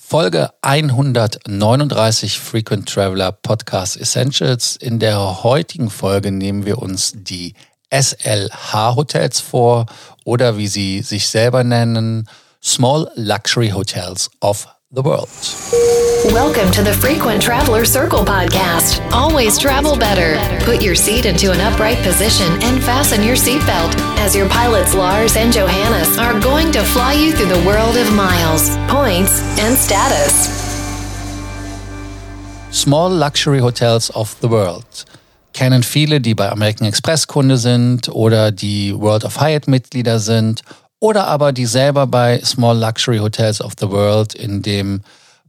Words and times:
Folge 0.00 0.50
139 0.62 2.38
Frequent 2.38 2.88
Traveler 2.88 3.30
Podcast 3.30 3.98
Essentials. 3.98 4.76
In 4.76 4.98
der 4.98 5.42
heutigen 5.42 5.90
Folge 5.90 6.32
nehmen 6.32 6.64
wir 6.64 6.78
uns 6.78 7.12
die 7.14 7.52
SLH 7.90 8.96
Hotels 8.96 9.40
vor 9.40 9.84
oder 10.24 10.56
wie 10.56 10.68
sie 10.68 11.02
sich 11.02 11.28
selber 11.28 11.62
nennen, 11.62 12.26
Small 12.62 13.10
Luxury 13.16 13.70
Hotels 13.70 14.30
of 14.40 14.68
the 14.90 15.02
world. 15.02 15.28
Welcome 16.32 16.72
to 16.72 16.82
the 16.82 16.94
Frequent 16.94 17.42
Traveler 17.42 17.84
Circle 17.84 18.24
podcast. 18.24 19.06
Always 19.12 19.58
travel 19.58 19.98
better. 19.98 20.40
Put 20.64 20.82
your 20.82 20.94
seat 20.94 21.26
into 21.26 21.52
an 21.52 21.60
upright 21.60 21.98
position 21.98 22.50
and 22.62 22.82
fasten 22.82 23.22
your 23.22 23.36
seatbelt 23.36 23.94
as 24.18 24.34
your 24.34 24.48
pilots 24.48 24.94
Lars 24.94 25.36
and 25.36 25.52
Johannes 25.52 26.16
are 26.16 26.40
going 26.40 26.72
to 26.72 26.82
fly 26.82 27.12
you 27.12 27.32
through 27.32 27.54
the 27.54 27.66
world 27.66 27.98
of 27.98 28.10
miles, 28.14 28.70
points, 28.88 29.42
and 29.58 29.76
status. 29.76 30.56
Small 32.70 33.10
Luxury 33.10 33.58
Hotels 33.58 34.08
of 34.10 34.40
the 34.40 34.48
World. 34.48 35.04
Kennen 35.52 35.82
viele, 35.82 36.20
die 36.22 36.34
bei 36.34 36.50
American 36.50 36.86
Express 36.86 37.26
Kunde 37.26 37.58
sind 37.58 38.08
oder 38.08 38.52
die 38.52 38.98
World 38.98 39.24
of 39.24 39.38
Hyatt 39.38 39.68
Mitglieder 39.68 40.18
sind 40.18 40.62
oder 41.00 41.26
aber 41.26 41.52
die 41.52 41.66
selber 41.66 42.06
bei 42.06 42.40
Small 42.44 42.78
Luxury 42.78 43.18
Hotels 43.18 43.60
of 43.60 43.72
the 43.78 43.88
World 43.88 44.34
in 44.34 44.62
dem 44.62 45.02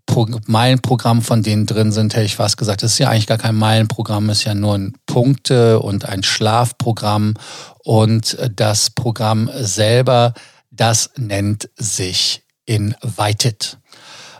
Pro 0.05 0.27
Meilenprogramm 0.47 1.21
von 1.21 1.43
denen 1.43 1.67
drin 1.67 1.91
sind, 1.91 2.15
hätte 2.15 2.25
ich 2.25 2.35
fast 2.35 2.57
gesagt, 2.57 2.81
das 2.81 2.93
ist 2.93 2.97
ja 2.97 3.09
eigentlich 3.09 3.27
gar 3.27 3.37
kein 3.37 3.55
Meilenprogramm, 3.55 4.29
ist 4.31 4.43
ja 4.43 4.55
nur 4.55 4.75
ein 4.75 4.93
Punkte- 5.05 5.79
und 5.79 6.09
ein 6.09 6.23
Schlafprogramm. 6.23 7.35
Und 7.83 8.35
das 8.55 8.89
Programm 8.89 9.51
selber, 9.53 10.33
das 10.71 11.11
nennt 11.15 11.69
sich 11.75 12.41
Invited. 12.65 13.77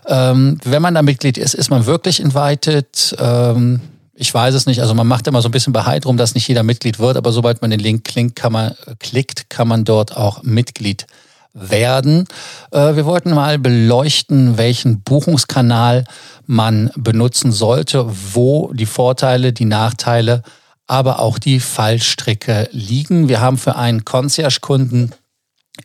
Ähm, 0.06 0.58
wenn 0.64 0.82
man 0.82 0.94
da 0.94 1.02
Mitglied 1.02 1.38
ist, 1.38 1.54
ist 1.54 1.70
man 1.70 1.86
wirklich 1.86 2.18
invited. 2.18 3.14
Ähm, 3.18 3.80
ich 4.20 4.32
weiß 4.32 4.54
es 4.54 4.66
nicht. 4.66 4.80
Also 4.80 4.94
man 4.94 5.06
macht 5.06 5.26
immer 5.26 5.40
so 5.40 5.48
ein 5.48 5.52
bisschen 5.52 5.72
Beheid 5.72 6.04
drum, 6.04 6.18
dass 6.18 6.34
nicht 6.34 6.46
jeder 6.46 6.62
Mitglied 6.62 6.98
wird, 6.98 7.16
aber 7.16 7.32
sobald 7.32 7.62
man 7.62 7.70
den 7.70 7.80
Link 7.80 8.04
klingt, 8.04 8.36
kann 8.36 8.52
man, 8.52 8.74
klickt, 8.98 9.48
kann 9.48 9.66
man 9.66 9.84
dort 9.84 10.14
auch 10.14 10.42
Mitglied 10.42 11.06
werden. 11.54 12.26
Äh, 12.70 12.96
wir 12.96 13.06
wollten 13.06 13.32
mal 13.32 13.58
beleuchten, 13.58 14.58
welchen 14.58 15.00
Buchungskanal 15.00 16.04
man 16.46 16.90
benutzen 16.96 17.50
sollte, 17.50 18.06
wo 18.34 18.70
die 18.74 18.86
Vorteile, 18.86 19.54
die 19.54 19.64
Nachteile, 19.64 20.42
aber 20.86 21.20
auch 21.20 21.38
die 21.38 21.58
Fallstricke 21.58 22.68
liegen. 22.72 23.28
Wir 23.30 23.40
haben 23.40 23.56
für 23.56 23.76
einen 23.76 24.04
Concierge-Kunden 24.04 25.12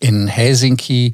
in 0.01 0.27
Helsinki 0.27 1.13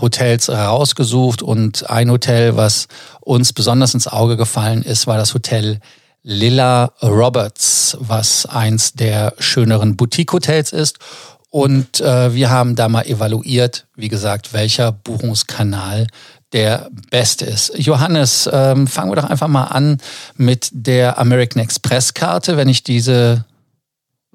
Hotels 0.00 0.48
rausgesucht 0.48 1.42
und 1.42 1.90
ein 1.90 2.10
Hotel, 2.10 2.56
was 2.56 2.88
uns 3.20 3.52
besonders 3.52 3.92
ins 3.92 4.08
Auge 4.08 4.38
gefallen 4.38 4.82
ist, 4.82 5.06
war 5.06 5.18
das 5.18 5.34
Hotel 5.34 5.80
Lilla 6.22 6.92
Roberts, 7.02 7.96
was 8.00 8.46
eins 8.46 8.92
der 8.92 9.34
schöneren 9.38 9.96
Boutique-Hotels 9.96 10.72
ist. 10.72 10.98
Und 11.50 12.00
äh, 12.00 12.34
wir 12.34 12.50
haben 12.50 12.76
da 12.76 12.88
mal 12.88 13.06
evaluiert, 13.06 13.86
wie 13.94 14.08
gesagt, 14.08 14.52
welcher 14.52 14.92
Buchungskanal 14.92 16.06
der 16.52 16.88
beste 17.10 17.44
ist. 17.44 17.72
Johannes, 17.76 18.48
ähm, 18.52 18.86
fangen 18.86 19.10
wir 19.10 19.16
doch 19.16 19.28
einfach 19.28 19.48
mal 19.48 19.64
an 19.64 19.98
mit 20.36 20.68
der 20.72 21.18
American 21.18 21.62
Express 21.62 22.14
Karte. 22.14 22.56
Wenn 22.56 22.68
ich 22.68 22.84
diese 22.84 23.44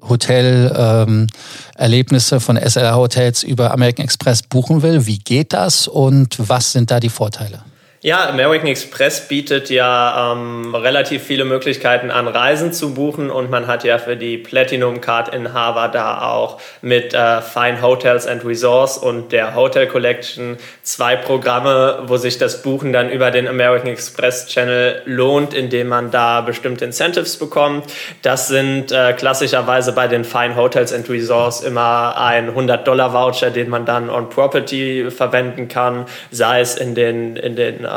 Hotelerlebnisse 0.00 2.34
ähm, 2.36 2.40
von 2.40 2.56
SLR 2.56 2.96
Hotels 2.96 3.42
über 3.42 3.72
American 3.72 4.04
Express 4.04 4.42
buchen 4.42 4.82
will, 4.82 5.06
wie 5.06 5.18
geht 5.18 5.52
das 5.52 5.88
und 5.88 6.48
was 6.48 6.72
sind 6.72 6.90
da 6.90 7.00
die 7.00 7.08
Vorteile? 7.08 7.62
Ja, 8.00 8.28
American 8.28 8.68
Express 8.68 9.26
bietet 9.26 9.70
ja 9.70 10.32
ähm, 10.32 10.72
relativ 10.72 11.24
viele 11.24 11.44
Möglichkeiten 11.44 12.12
an 12.12 12.28
Reisen 12.28 12.72
zu 12.72 12.94
buchen 12.94 13.28
und 13.28 13.50
man 13.50 13.66
hat 13.66 13.82
ja 13.82 13.98
für 13.98 14.16
die 14.16 14.38
Platinum 14.38 15.00
Card 15.00 15.34
Inhaber 15.34 15.88
da 15.88 16.30
auch 16.30 16.60
mit 16.80 17.12
äh, 17.12 17.40
Fine 17.40 17.82
Hotels 17.82 18.28
and 18.28 18.44
Resorts 18.44 18.98
und 18.98 19.32
der 19.32 19.56
Hotel 19.56 19.88
Collection 19.88 20.58
zwei 20.84 21.16
Programme, 21.16 22.04
wo 22.06 22.18
sich 22.18 22.38
das 22.38 22.62
Buchen 22.62 22.92
dann 22.92 23.10
über 23.10 23.32
den 23.32 23.48
American 23.48 23.88
Express 23.88 24.46
Channel 24.46 25.02
lohnt, 25.04 25.52
indem 25.52 25.88
man 25.88 26.12
da 26.12 26.40
bestimmte 26.42 26.84
Incentives 26.84 27.36
bekommt. 27.36 27.92
Das 28.22 28.46
sind 28.46 28.92
äh, 28.92 29.12
klassischerweise 29.14 29.90
bei 29.90 30.06
den 30.06 30.22
Fine 30.22 30.54
Hotels 30.54 30.92
and 30.92 31.10
Resorts 31.10 31.62
immer 31.62 32.16
ein 32.16 32.50
100 32.50 32.86
Dollar 32.86 33.12
Voucher, 33.12 33.50
den 33.50 33.68
man 33.68 33.84
dann 33.84 34.08
on 34.08 34.30
Property 34.30 35.10
verwenden 35.10 35.66
kann, 35.66 36.06
sei 36.30 36.60
es 36.60 36.76
in 36.76 36.94
den 36.94 37.34
in 37.34 37.56
den 37.56 37.87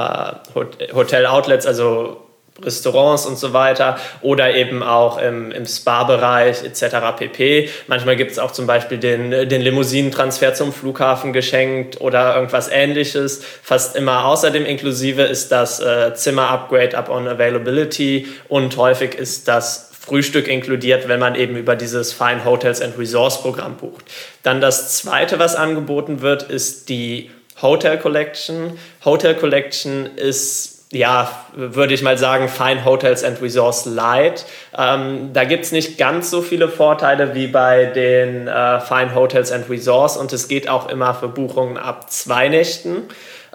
Hotel-Outlets, 0.93 1.65
also 1.65 2.17
Restaurants 2.63 3.25
und 3.25 3.37
so 3.37 3.53
weiter 3.53 3.97
oder 4.21 4.53
eben 4.55 4.83
auch 4.83 5.17
im, 5.17 5.51
im 5.51 5.65
Spa-Bereich 5.65 6.63
etc. 6.63 6.97
pp. 7.17 7.69
Manchmal 7.87 8.15
gibt 8.15 8.31
es 8.31 8.39
auch 8.39 8.51
zum 8.51 8.67
Beispiel 8.67 8.97
den, 8.97 9.31
den 9.31 9.61
Limousinentransfer 9.61 10.53
zum 10.53 10.73
Flughafen 10.73 11.33
geschenkt 11.33 12.01
oder 12.01 12.35
irgendwas 12.35 12.69
ähnliches. 12.69 13.43
Fast 13.63 13.95
immer 13.95 14.25
außerdem 14.25 14.65
inklusive 14.65 15.23
ist 15.23 15.51
das 15.51 15.79
äh, 15.79 16.13
Zimmer-Upgrade 16.13 16.97
up 16.97 17.09
on 17.09 17.27
Availability 17.27 18.27
und 18.47 18.75
häufig 18.77 19.15
ist 19.15 19.47
das 19.47 19.89
Frühstück 19.97 20.47
inkludiert, 20.47 21.07
wenn 21.07 21.19
man 21.19 21.35
eben 21.35 21.55
über 21.55 21.75
dieses 21.75 22.11
Fine 22.11 22.43
Hotels 22.43 22.81
and 22.81 22.97
Resorts 22.97 23.41
Programm 23.41 23.77
bucht. 23.77 24.05
Dann 24.41 24.59
das 24.59 24.97
zweite, 24.97 25.37
was 25.37 25.55
angeboten 25.55 26.21
wird, 26.21 26.43
ist 26.43 26.89
die 26.89 27.29
Hotel 27.61 27.97
Collection. 27.97 28.77
Hotel 29.05 29.35
Collection 29.35 30.05
ist, 30.15 30.85
ja, 30.91 31.29
würde 31.53 31.93
ich 31.93 32.01
mal 32.01 32.17
sagen, 32.17 32.47
Fine 32.47 32.85
Hotels 32.85 33.23
and 33.23 33.41
Resorts 33.41 33.85
Light. 33.85 34.45
Ähm, 34.77 35.31
da 35.33 35.43
gibt 35.43 35.65
es 35.65 35.71
nicht 35.71 35.97
ganz 35.97 36.29
so 36.29 36.41
viele 36.41 36.67
Vorteile 36.69 37.35
wie 37.35 37.47
bei 37.47 37.85
den 37.85 38.47
äh, 38.47 38.79
Fine 38.79 39.15
Hotels 39.15 39.51
and 39.51 39.69
Resorts 39.69 40.17
und 40.17 40.33
es 40.33 40.47
geht 40.47 40.69
auch 40.69 40.89
immer 40.89 41.13
für 41.13 41.27
Buchungen 41.27 41.77
ab 41.77 42.11
zwei 42.11 42.49
Nächten. 42.49 43.03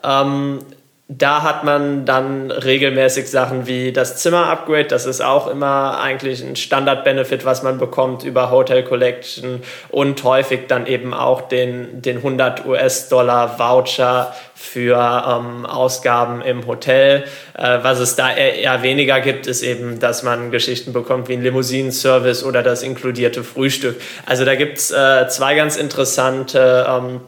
Ähm, 0.02 0.60
da 1.08 1.44
hat 1.44 1.62
man 1.62 2.04
dann 2.04 2.50
regelmäßig 2.50 3.30
Sachen 3.30 3.68
wie 3.68 3.92
das 3.92 4.16
Zimmer-Upgrade. 4.16 4.86
Das 4.86 5.06
ist 5.06 5.20
auch 5.20 5.46
immer 5.46 6.00
eigentlich 6.00 6.42
ein 6.42 6.56
Standard-Benefit, 6.56 7.44
was 7.44 7.62
man 7.62 7.78
bekommt 7.78 8.24
über 8.24 8.50
Hotel 8.50 8.82
Collection 8.82 9.62
und 9.90 10.24
häufig 10.24 10.66
dann 10.66 10.86
eben 10.86 11.14
auch 11.14 11.42
den, 11.42 12.02
den 12.02 12.16
100 12.16 12.66
US-Dollar 12.66 13.56
Voucher 13.56 14.34
für 14.56 14.96
ähm, 14.96 15.64
Ausgaben 15.64 16.42
im 16.42 16.66
Hotel. 16.66 17.22
Äh, 17.56 17.78
was 17.82 18.00
es 18.00 18.16
da 18.16 18.34
eher, 18.34 18.82
weniger 18.82 19.20
gibt, 19.20 19.46
ist 19.46 19.62
eben, 19.62 20.00
dass 20.00 20.24
man 20.24 20.50
Geschichten 20.50 20.92
bekommt 20.92 21.28
wie 21.28 21.34
ein 21.34 21.42
Limousinenservice 21.42 22.42
oder 22.42 22.64
das 22.64 22.82
inkludierte 22.82 23.44
Frühstück. 23.44 24.00
Also 24.26 24.44
da 24.44 24.56
gibt's 24.56 24.90
äh, 24.90 25.28
zwei 25.28 25.54
ganz 25.54 25.76
interessante 25.76 26.84
ähm, 26.88 27.20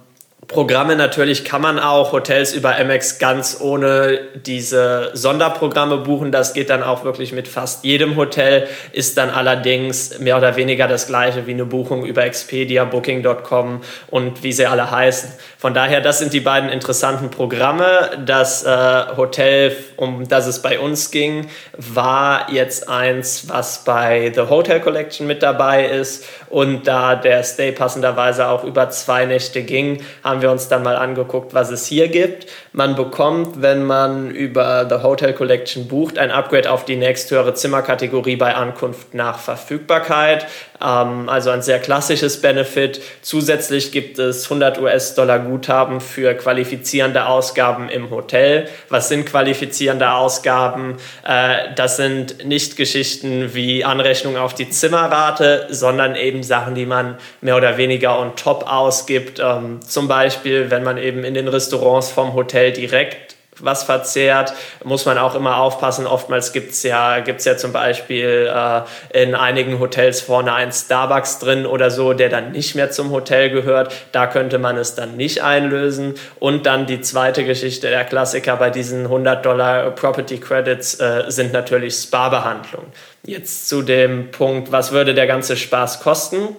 Programme 0.49 0.97
natürlich 0.97 1.45
kann 1.45 1.61
man 1.61 1.79
auch 1.79 2.13
Hotels 2.13 2.55
über 2.55 2.75
Amex 2.75 3.19
ganz 3.19 3.59
ohne 3.61 4.19
diese 4.35 5.11
Sonderprogramme 5.13 5.99
buchen. 5.99 6.33
Das 6.33 6.55
geht 6.55 6.71
dann 6.71 6.83
auch 6.83 7.05
wirklich 7.05 7.33
mit 7.33 7.47
fast 7.47 7.85
jedem 7.85 8.17
Hotel, 8.17 8.67
ist 8.93 9.19
dann 9.19 9.29
allerdings 9.29 10.19
mehr 10.21 10.39
oder 10.39 10.57
weniger 10.57 10.89
das 10.89 11.07
gleiche 11.07 11.47
wie 11.47 11.53
eine 11.53 11.67
Buchung 11.67 12.07
über 12.07 12.25
Expedia, 12.25 12.87
Booking.com 12.87 13.83
und 14.07 14.43
wie 14.43 14.53
sie 14.53 14.65
alle 14.65 14.91
heißen. 14.91 15.31
Von 15.59 15.75
daher, 15.75 16.01
das 16.01 16.19
sind 16.19 16.33
die 16.33 16.41
beiden 16.41 16.71
interessanten 16.71 17.31
Programme. 17.31 18.11
Das 18.25 18.65
äh, 18.65 19.17
Hotel, 19.19 19.77
um 19.97 20.29
das 20.29 20.47
es 20.47 20.63
bei 20.63 20.79
uns 20.79 21.11
ging, 21.11 21.49
war 21.77 22.51
jetzt 22.51 22.89
eins, 22.89 23.49
was 23.49 23.85
bei 23.85 24.33
The 24.35 24.49
Hotel 24.49 24.81
Collection 24.81 25.27
mit 25.27 25.43
dabei 25.43 25.85
ist. 25.85 26.25
Und 26.49 26.89
da 26.89 27.17
der 27.17 27.43
Stay 27.43 27.73
passenderweise 27.73 28.49
auch 28.49 28.65
über 28.65 28.89
zwei 28.89 29.27
Nächte 29.27 29.63
ging, 29.63 30.01
haben 30.25 30.38
haben 30.39 30.43
wir 30.43 30.53
uns 30.53 30.69
dann 30.69 30.85
mal 30.85 30.95
angeguckt, 30.95 31.53
was 31.53 31.73
es 31.73 31.87
hier 31.87 32.07
gibt. 32.07 32.47
Man 32.73 32.95
bekommt, 32.95 33.61
wenn 33.61 33.85
man 33.85 34.31
über 34.31 34.87
The 34.89 35.03
Hotel 35.03 35.33
Collection 35.33 35.89
bucht, 35.89 36.17
ein 36.17 36.31
Upgrade 36.31 36.71
auf 36.71 36.85
die 36.85 36.95
nächsthöhere 36.95 37.55
Zimmerkategorie 37.55 38.37
bei 38.37 38.55
Ankunft 38.55 39.15
nach 39.15 39.41
Verfügbarkeit. 39.41 40.47
Ähm, 40.81 41.29
also 41.29 41.51
ein 41.51 41.63
sehr 41.63 41.81
klassisches 41.81 42.41
Benefit. 42.41 43.01
Zusätzlich 43.21 43.91
gibt 43.91 44.21
es 44.21 44.45
100 44.45 44.81
US-Dollar 44.81 45.41
Guthaben 45.41 46.01
für 46.01 46.35
qualifizierende 46.35 47.27
Ausgaben 47.27 47.89
im 47.89 48.11
Hotel. 48.11 48.69
Was 48.89 49.09
sind 49.09 49.27
qualifizierende 49.27 50.13
Ausgaben? 50.13 50.99
Äh, 51.27 51.75
das 51.75 51.97
sind 51.97 52.45
nicht 52.47 52.77
Geschichten 52.77 53.55
wie 53.55 53.85
Anrechnung 53.85 54.37
auf 54.37 54.55
die 54.55 54.71
Zimmerrate, 54.71 55.67
sondern 55.71 56.15
eben 56.15 56.45
Sachen, 56.45 56.77
die 56.77 56.87
man 56.87 57.17
mehr 57.41 57.57
oder 57.57 57.77
weniger 57.77 58.17
on 58.21 58.37
top 58.37 58.71
ausgibt. 58.71 59.41
Ähm, 59.41 59.81
zum 59.83 60.07
Beispiel, 60.07 60.28
wenn 60.45 60.83
man 60.83 60.99
eben 60.99 61.25
in 61.25 61.35
den 61.35 61.49
Restaurants 61.49 62.11
vom 62.11 62.35
Hotel 62.35 62.73
direkt 62.73 63.37
was 63.61 63.83
verzehrt, 63.83 64.53
muss 64.85 65.07
man 65.07 65.19
auch 65.19 65.35
immer 65.35 65.59
aufpassen. 65.59 66.07
Oftmals 66.07 66.53
gibt 66.53 66.73
es 66.73 66.83
ja, 66.83 67.21
gibt's 67.21 67.45
ja 67.45 67.57
zum 67.57 67.73
Beispiel 67.73 68.51
äh, 68.53 69.23
in 69.23 69.35
einigen 69.35 69.79
Hotels 69.81 70.21
vorne 70.21 70.53
ein 70.53 70.73
Starbucks 70.73 71.39
drin 71.39 71.67
oder 71.67 71.91
so, 71.91 72.13
der 72.13 72.29
dann 72.29 72.53
nicht 72.53 72.75
mehr 72.75 72.91
zum 72.91 73.11
Hotel 73.11 73.51
gehört. 73.51 73.93
Da 74.13 74.27
könnte 74.27 74.59
man 74.59 74.77
es 74.77 74.95
dann 74.95 75.17
nicht 75.17 75.43
einlösen. 75.43 76.15
Und 76.39 76.67
dann 76.67 76.87
die 76.87 77.01
zweite 77.01 77.45
Geschichte, 77.45 77.89
der 77.89 78.05
Klassiker 78.05 78.57
bei 78.57 78.71
diesen 78.71 79.05
100 79.05 79.45
Dollar 79.45 79.91
Property 79.91 80.39
Credits 80.39 81.01
äh, 81.01 81.25
sind 81.29 81.53
natürlich 81.53 81.95
Spa-Behandlungen. 81.95 82.93
Jetzt 83.25 83.69
zu 83.69 83.83
dem 83.83 84.31
Punkt, 84.31 84.73
was 84.73 84.93
würde 84.93 85.15
der 85.15 85.27
ganze 85.27 85.57
Spaß 85.57 86.01
kosten? 86.01 86.57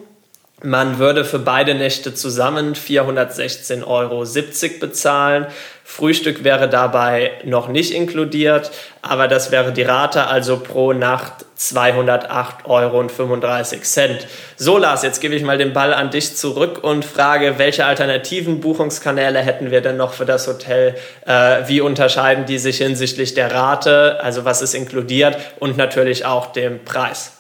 Man 0.62 1.00
würde 1.00 1.24
für 1.24 1.40
beide 1.40 1.74
Nächte 1.74 2.14
zusammen 2.14 2.76
416,70 2.76 3.88
Euro 3.88 4.26
bezahlen. 4.82 5.48
Frühstück 5.86 6.44
wäre 6.44 6.68
dabei 6.68 7.32
noch 7.46 7.70
nicht 7.70 7.94
inkludiert, 7.94 8.70
aber 9.02 9.30
das 9.30 9.52
wäre 9.52 9.72
die 9.72 9.84
Rate, 9.84 10.28
also 10.28 10.58
pro 10.60 10.92
Nacht 10.92 11.46
208,35 11.58 12.66
Euro. 12.66 13.08
So, 14.58 14.78
Lars, 14.78 15.02
jetzt 15.04 15.22
gebe 15.22 15.34
ich 15.34 15.44
mal 15.44 15.58
den 15.58 15.72
Ball 15.72 15.94
an 15.94 16.12
dich 16.12 16.36
zurück 16.36 16.84
und 16.84 17.06
frage, 17.06 17.54
welche 17.58 17.86
alternativen 17.86 18.60
Buchungskanäle 18.60 19.40
hätten 19.40 19.72
wir 19.72 19.80
denn 19.80 19.96
noch 19.96 20.12
für 20.12 20.26
das 20.26 20.46
Hotel? 20.46 20.96
Äh, 21.26 21.68
wie 21.68 21.80
unterscheiden 21.80 22.46
die 22.46 22.60
sich 22.60 22.80
hinsichtlich 22.80 23.34
der 23.34 23.54
Rate, 23.54 24.20
also 24.22 24.44
was 24.44 24.62
ist 24.62 24.74
inkludiert 24.74 25.38
und 25.60 25.78
natürlich 25.78 26.26
auch 26.26 26.52
dem 26.52 26.84
Preis? 26.84 27.39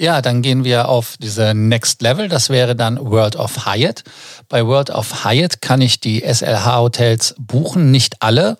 Ja, 0.00 0.22
dann 0.22 0.40
gehen 0.40 0.64
wir 0.64 0.88
auf 0.88 1.16
diese 1.18 1.52
Next 1.52 2.00
Level. 2.00 2.30
Das 2.30 2.48
wäre 2.48 2.74
dann 2.74 2.98
World 2.98 3.36
of 3.36 3.66
Hyatt. 3.66 4.02
Bei 4.48 4.64
World 4.64 4.88
of 4.88 5.26
Hyatt 5.26 5.60
kann 5.60 5.82
ich 5.82 6.00
die 6.00 6.22
SLH-Hotels 6.22 7.34
buchen, 7.38 7.90
nicht 7.90 8.22
alle. 8.22 8.56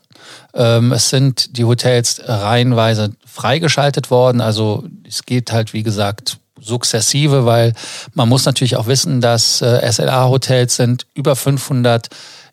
Ähm, 0.52 0.92
es 0.92 1.08
sind 1.08 1.56
die 1.56 1.64
Hotels 1.64 2.20
reihenweise 2.26 3.12
freigeschaltet 3.24 4.10
worden. 4.10 4.42
Also 4.42 4.84
es 5.08 5.24
geht 5.24 5.50
halt, 5.50 5.72
wie 5.72 5.82
gesagt, 5.82 6.36
sukzessive, 6.60 7.46
weil 7.46 7.72
man 8.12 8.28
muss 8.28 8.44
natürlich 8.44 8.76
auch 8.76 8.86
wissen, 8.86 9.22
dass 9.22 9.62
äh, 9.62 9.90
SLA-Hotels 9.90 10.76
sind 10.76 11.06
über 11.14 11.36
500 11.36 12.08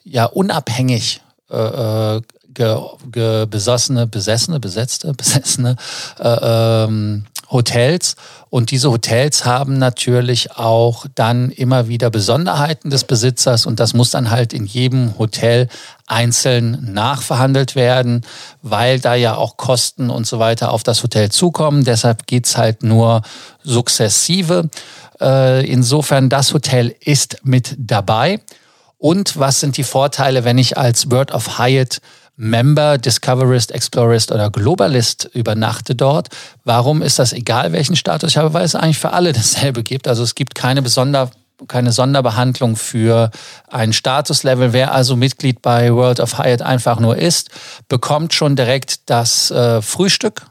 ja 0.06 0.24
unabhängig 0.24 1.22
äh, 1.52 1.58
äh, 1.58 2.22
ge, 2.54 2.78
ge 3.12 3.46
besossene, 3.48 4.08
besessene, 4.08 4.62
besetzte, 4.62 5.14
besessene 5.18 5.76
äh, 6.22 6.86
ähm, 6.86 7.26
Hotels. 7.50 8.16
Und 8.50 8.72
diese 8.72 8.92
Hotels 8.92 9.46
haben 9.46 9.78
natürlich 9.78 10.52
auch 10.58 11.06
dann 11.16 11.50
immer 11.50 11.88
wieder 11.88 12.10
Besonderheiten 12.10 12.90
des 12.90 13.04
Besitzers 13.04 13.66
und 13.66 13.80
das 13.80 13.94
muss 13.94 14.12
dann 14.12 14.32
halt 14.32 14.54
in 14.54 14.66
jedem 14.66 15.18
Hotel 15.18 15.68
einzeln 16.08 16.94
nachverhandelt 16.94 17.76
werden, 17.76 18.26
weil 18.62 19.00
da 19.00 19.16
ja 19.16 19.36
auch 19.36 19.58
Kosten 19.58 20.10
und 20.10 20.26
so 20.26 20.40
weiter 20.40 20.72
auf 20.72 20.84
das 20.84 21.04
Hotel 21.04 21.30
zukommen. 21.30 21.84
Deshalb 21.84 22.28
geht's 22.28 22.58
halt 22.58 22.84
nur 22.84 23.22
sukzessive. 23.64 24.70
Äh, 25.20 25.66
insofern, 25.70 26.30
das 26.30 26.54
Hotel 26.54 26.96
ist 27.00 27.40
mit 27.44 27.76
dabei. 27.78 28.40
Und 28.98 29.38
was 29.38 29.60
sind 29.60 29.78
die 29.78 29.84
Vorteile, 29.84 30.44
wenn 30.44 30.58
ich 30.58 30.78
als 30.78 31.12
Word 31.12 31.32
of 31.32 31.60
Hyatt 31.60 32.02
Member, 32.38 33.00
Discoverist, 33.00 33.72
Explorist 33.72 34.32
oder 34.32 34.52
Globalist 34.52 35.30
übernachte 35.34 35.96
dort. 35.96 36.30
Warum 36.64 37.02
ist 37.02 37.18
das 37.18 37.34
egal, 37.34 37.74
welchen 37.74 37.96
Status 37.96 38.32
ich 38.32 38.38
habe? 38.38 38.54
Weil 38.54 38.64
es 38.64 38.76
eigentlich 38.76 39.00
für 39.00 39.12
alle 39.12 39.34
dasselbe 39.34 39.84
gibt. 39.84 40.08
Also 40.08 40.24
es 40.24 40.36
gibt 40.36 40.56
keine 40.56 40.82
besonder 40.82 41.32
keine 41.68 41.92
Sonderbehandlung 41.92 42.76
für 42.76 43.32
ein 43.68 43.92
Statuslevel. 43.92 44.74
Wer 44.74 44.94
also 44.94 45.16
Mitglied 45.16 45.64
bei 45.64 45.92
World 45.92 46.20
of 46.20 46.38
Hyatt 46.38 46.62
einfach 46.62 47.00
nur 47.00 47.18
ist, 47.18 47.50
bekommt 47.90 48.36
schon 48.36 48.56
direkt 48.56 49.10
das 49.10 49.50
äh, 49.50 49.82
Frühstück 49.82 50.46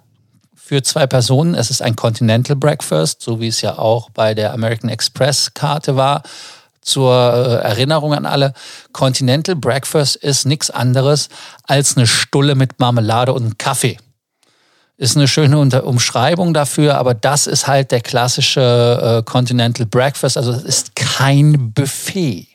für 0.56 0.82
zwei 0.82 1.06
Personen. 1.06 1.54
Es 1.54 1.70
ist 1.70 1.80
ein 1.80 1.94
Continental 1.94 2.56
Breakfast, 2.56 3.22
so 3.22 3.40
wie 3.40 3.46
es 3.46 3.60
ja 3.60 3.78
auch 3.78 4.10
bei 4.10 4.34
der 4.34 4.52
American 4.52 4.90
Express 4.90 5.54
Karte 5.54 5.94
war 5.94 6.24
zur 6.86 7.12
äh, 7.12 7.66
Erinnerung 7.66 8.14
an 8.14 8.26
alle, 8.26 8.54
Continental 8.92 9.56
Breakfast 9.56 10.16
ist 10.16 10.46
nichts 10.46 10.70
anderes 10.70 11.28
als 11.64 11.96
eine 11.96 12.06
Stulle 12.06 12.54
mit 12.54 12.78
Marmelade 12.78 13.32
und 13.32 13.58
Kaffee. 13.58 13.98
Ist 14.96 15.16
eine 15.16 15.28
schöne 15.28 15.82
Umschreibung 15.82 16.54
dafür, 16.54 16.96
aber 16.96 17.12
das 17.12 17.46
ist 17.46 17.66
halt 17.66 17.90
der 17.90 18.00
klassische 18.00 19.18
äh, 19.18 19.30
Continental 19.30 19.84
Breakfast. 19.84 20.38
Also 20.38 20.52
es 20.52 20.62
ist 20.62 20.96
kein 20.96 21.72
Buffet, 21.74 22.48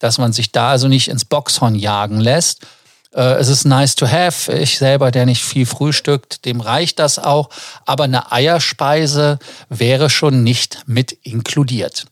dass 0.00 0.18
man 0.18 0.32
sich 0.32 0.50
da 0.50 0.70
also 0.70 0.88
nicht 0.88 1.06
ins 1.06 1.24
Boxhorn 1.24 1.76
jagen 1.76 2.18
lässt. 2.18 2.66
Äh, 3.14 3.34
es 3.34 3.46
ist 3.48 3.66
nice 3.66 3.94
to 3.94 4.08
have. 4.08 4.52
Ich 4.52 4.78
selber, 4.78 5.12
der 5.12 5.26
nicht 5.26 5.44
viel 5.44 5.64
frühstückt, 5.64 6.44
dem 6.44 6.60
reicht 6.60 6.98
das 6.98 7.20
auch. 7.20 7.50
Aber 7.84 8.04
eine 8.04 8.32
Eierspeise 8.32 9.38
wäre 9.68 10.10
schon 10.10 10.42
nicht 10.42 10.82
mit 10.86 11.12
inkludiert. 11.12 12.06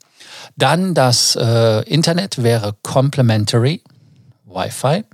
Dann 0.56 0.94
das 0.94 1.36
äh, 1.36 1.80
Internet 1.82 2.42
wäre 2.42 2.74
complementary, 2.82 3.82
Wi-Fi. 4.44 5.04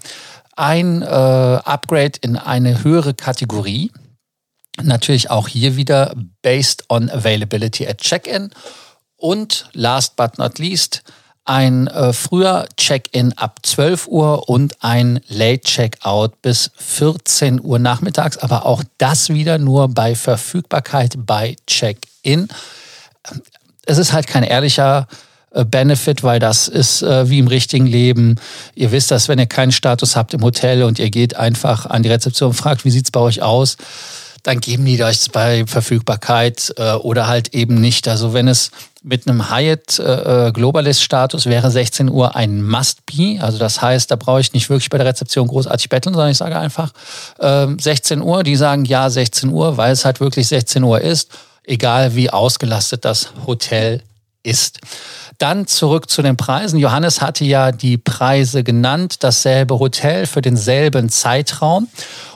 Ein 0.56 1.02
äh, 1.02 1.06
Upgrade 1.06 2.18
in 2.20 2.36
eine 2.36 2.84
höhere 2.84 3.14
Kategorie. 3.14 3.90
Natürlich 4.82 5.30
auch 5.30 5.48
hier 5.48 5.76
wieder 5.76 6.14
based 6.42 6.84
on 6.88 7.10
availability 7.10 7.86
at 7.86 7.98
check-in. 7.98 8.50
Und 9.16 9.68
last 9.72 10.16
but 10.16 10.38
not 10.38 10.58
least, 10.58 11.02
ein 11.44 11.88
äh, 11.88 12.12
früher 12.12 12.68
Check-in 12.76 13.32
ab 13.32 13.60
12 13.62 14.06
Uhr 14.06 14.48
und 14.48 14.76
ein 14.84 15.20
Late 15.28 15.62
Check-out 15.62 16.40
bis 16.42 16.70
14 16.76 17.60
Uhr 17.60 17.78
nachmittags, 17.78 18.38
aber 18.38 18.66
auch 18.66 18.84
das 18.98 19.30
wieder 19.30 19.58
nur 19.58 19.88
bei 19.88 20.14
Verfügbarkeit 20.14 21.14
bei 21.18 21.56
Check-in. 21.66 22.48
Es 23.90 23.98
ist 23.98 24.12
halt 24.12 24.28
kein 24.28 24.44
ehrlicher 24.44 25.08
äh, 25.50 25.64
Benefit, 25.64 26.22
weil 26.22 26.38
das 26.38 26.68
ist 26.68 27.02
äh, 27.02 27.28
wie 27.28 27.40
im 27.40 27.48
richtigen 27.48 27.86
Leben. 27.86 28.36
Ihr 28.76 28.92
wisst 28.92 29.10
das, 29.10 29.28
wenn 29.28 29.40
ihr 29.40 29.46
keinen 29.46 29.72
Status 29.72 30.14
habt 30.14 30.32
im 30.32 30.42
Hotel 30.42 30.84
und 30.84 31.00
ihr 31.00 31.10
geht 31.10 31.34
einfach 31.34 31.86
an 31.86 32.04
die 32.04 32.08
Rezeption 32.08 32.50
und 32.50 32.54
fragt, 32.54 32.84
wie 32.84 32.90
sieht's 32.90 33.10
bei 33.10 33.18
euch 33.18 33.42
aus? 33.42 33.76
Dann 34.44 34.60
geben 34.60 34.84
die 34.84 35.02
euch 35.02 35.32
bei 35.32 35.66
Verfügbarkeit 35.66 36.72
äh, 36.76 36.92
oder 36.92 37.26
halt 37.26 37.52
eben 37.52 37.80
nicht. 37.80 38.06
Also 38.06 38.32
wenn 38.32 38.46
es 38.46 38.70
mit 39.02 39.26
einem 39.26 39.50
Hyatt 39.50 39.98
äh, 39.98 40.46
äh 40.46 40.52
Globalist 40.52 41.02
Status 41.02 41.46
wäre 41.46 41.68
16 41.68 42.08
Uhr 42.08 42.36
ein 42.36 42.62
Must-Be. 42.62 43.38
Also 43.40 43.58
das 43.58 43.82
heißt, 43.82 44.08
da 44.08 44.14
brauche 44.14 44.40
ich 44.40 44.52
nicht 44.52 44.70
wirklich 44.70 44.88
bei 44.88 44.98
der 44.98 45.06
Rezeption 45.08 45.48
großartig 45.48 45.88
betteln, 45.88 46.14
sondern 46.14 46.30
ich 46.30 46.38
sage 46.38 46.56
einfach 46.56 46.92
äh, 47.40 47.66
16 47.76 48.22
Uhr. 48.22 48.44
Die 48.44 48.54
sagen 48.54 48.84
ja 48.84 49.10
16 49.10 49.50
Uhr, 49.50 49.76
weil 49.76 49.90
es 49.90 50.04
halt 50.04 50.20
wirklich 50.20 50.46
16 50.46 50.84
Uhr 50.84 51.00
ist, 51.00 51.28
egal 51.64 52.14
wie 52.14 52.30
ausgelastet 52.30 53.04
das 53.04 53.32
Hotel 53.46 54.02
ist. 54.42 54.80
Dann 55.38 55.66
zurück 55.66 56.10
zu 56.10 56.20
den 56.20 56.36
Preisen. 56.36 56.78
Johannes 56.78 57.22
hatte 57.22 57.44
ja 57.44 57.72
die 57.72 57.96
Preise 57.96 58.62
genannt, 58.62 59.24
dasselbe 59.24 59.78
Hotel 59.78 60.26
für 60.26 60.42
denselben 60.42 61.08
Zeitraum. 61.08 61.88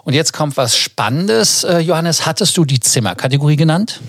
Und 0.05 0.15
jetzt 0.15 0.33
kommt 0.33 0.57
was 0.57 0.77
Spannendes. 0.77 1.65
Äh, 1.65 1.81
Johannes, 1.81 2.25
hattest 2.25 2.57
du 2.57 2.65
die 2.65 2.81
Zimmerkategorie 2.81 3.57
genannt? 3.57 4.01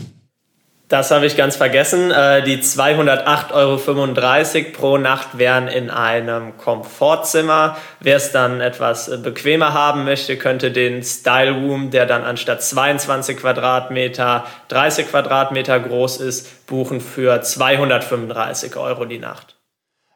Das 0.87 1.09
habe 1.09 1.25
ich 1.25 1.35
ganz 1.35 1.55
vergessen. 1.55 2.11
Äh, 2.11 2.43
die 2.43 2.57
208,35 2.57 3.53
Euro 3.53 4.71
pro 4.71 4.97
Nacht 4.97 5.37
wären 5.39 5.67
in 5.67 5.89
einem 5.89 6.57
Komfortzimmer. 6.57 7.75
Wer 7.99 8.17
es 8.17 8.31
dann 8.31 8.61
etwas 8.61 9.09
bequemer 9.23 9.73
haben 9.73 10.03
möchte, 10.03 10.37
könnte 10.37 10.71
den 10.71 11.03
Style 11.03 11.53
Room, 11.53 11.89
der 11.89 12.05
dann 12.05 12.23
anstatt 12.23 12.61
22 12.61 13.37
Quadratmeter 13.37 14.45
30 14.67 15.09
Quadratmeter 15.09 15.79
groß 15.79 16.17
ist, 16.17 16.67
buchen 16.67 17.01
für 17.01 17.41
235 17.41 18.75
Euro 18.75 19.05
die 19.05 19.19
Nacht. 19.19 19.55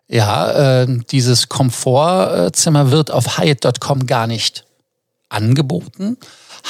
Ja, 0.07 0.81
äh, 0.81 0.87
dieses 1.11 1.49
Komfortzimmer 1.49 2.91
wird 2.91 3.09
auf 3.09 3.39
Hyatt.com 3.39 4.05
gar 4.05 4.27
nicht 4.27 4.65
angeboten. 5.29 6.17